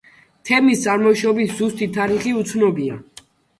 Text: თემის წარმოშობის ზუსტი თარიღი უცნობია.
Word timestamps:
თემის 0.49 0.81
წარმოშობის 0.85 1.53
ზუსტი 1.61 1.91
თარიღი 1.99 2.35
უცნობია. 2.43 3.01